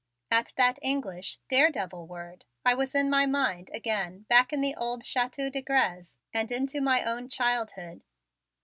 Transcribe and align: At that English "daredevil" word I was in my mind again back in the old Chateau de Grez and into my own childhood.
At 0.31 0.51
that 0.57 0.79
English 0.81 1.37
"daredevil" 1.47 2.07
word 2.07 2.43
I 2.65 2.73
was 2.73 2.95
in 2.95 3.07
my 3.07 3.27
mind 3.27 3.69
again 3.71 4.21
back 4.29 4.51
in 4.51 4.59
the 4.59 4.73
old 4.73 5.03
Chateau 5.03 5.51
de 5.51 5.61
Grez 5.61 6.17
and 6.33 6.51
into 6.51 6.81
my 6.81 7.03
own 7.03 7.29
childhood. 7.29 8.01